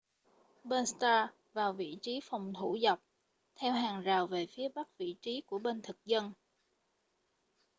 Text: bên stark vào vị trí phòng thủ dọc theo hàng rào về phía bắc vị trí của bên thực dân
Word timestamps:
bên 0.63 0.85
stark 0.85 1.33
vào 1.53 1.73
vị 1.73 1.97
trí 2.01 2.19
phòng 2.23 2.53
thủ 2.59 2.77
dọc 2.81 2.99
theo 3.55 3.71
hàng 3.73 4.01
rào 4.01 4.27
về 4.27 4.45
phía 4.45 4.69
bắc 4.75 4.97
vị 4.97 5.15
trí 5.21 5.43
của 5.47 5.59
bên 5.59 5.81
thực 5.81 6.05
dân 6.05 6.31